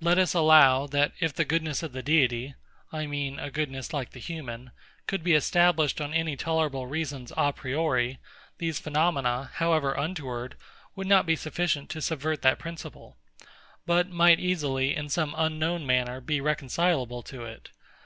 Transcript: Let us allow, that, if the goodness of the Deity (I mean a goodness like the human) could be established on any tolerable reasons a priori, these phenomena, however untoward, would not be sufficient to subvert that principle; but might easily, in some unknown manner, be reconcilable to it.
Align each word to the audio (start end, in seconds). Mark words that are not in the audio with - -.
Let 0.00 0.16
us 0.18 0.32
allow, 0.32 0.86
that, 0.86 1.12
if 1.20 1.34
the 1.34 1.44
goodness 1.44 1.82
of 1.82 1.92
the 1.92 2.02
Deity 2.02 2.54
(I 2.92 3.06
mean 3.06 3.38
a 3.38 3.50
goodness 3.50 3.92
like 3.92 4.12
the 4.12 4.18
human) 4.20 4.70
could 5.06 5.22
be 5.22 5.34
established 5.34 6.00
on 6.00 6.14
any 6.14 6.34
tolerable 6.34 6.86
reasons 6.86 7.30
a 7.36 7.52
priori, 7.52 8.18
these 8.56 8.80
phenomena, 8.80 9.50
however 9.56 9.92
untoward, 9.92 10.56
would 10.94 11.06
not 11.06 11.26
be 11.26 11.36
sufficient 11.36 11.90
to 11.90 12.00
subvert 12.00 12.40
that 12.40 12.58
principle; 12.58 13.18
but 13.84 14.08
might 14.08 14.40
easily, 14.40 14.96
in 14.96 15.10
some 15.10 15.34
unknown 15.36 15.84
manner, 15.84 16.22
be 16.22 16.40
reconcilable 16.40 17.22
to 17.24 17.44
it. 17.44 17.68